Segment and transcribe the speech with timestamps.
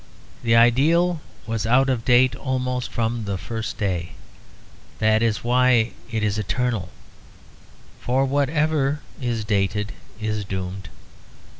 [0.41, 4.13] The ideal was out of date almost from the first day;
[4.97, 6.89] that is why it is eternal;
[7.99, 10.89] for whatever is dated is doomed.